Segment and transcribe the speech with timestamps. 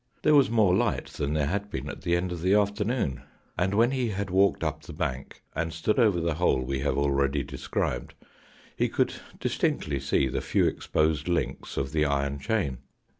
[0.23, 3.21] There was more light than there had been at the end of the afternoon,
[3.55, 6.97] and when he had walked up the bank, and stood over the hole we have
[6.97, 8.15] already described,
[8.75, 12.79] he could distinctly see the few exposed links of the iron chain.